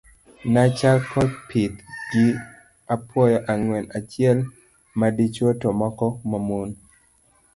Nachako 0.53 1.21
pith 1.47 1.75
gi 2.09 2.25
apuoyo 2.93 3.37
ang'wen, 3.51 3.85
achiel 3.97 4.37
madichuo 4.99 5.51
to 5.61 5.67
moko 5.79 6.05
mamon. 6.29 6.69